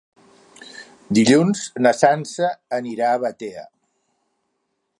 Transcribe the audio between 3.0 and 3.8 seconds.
a Batea.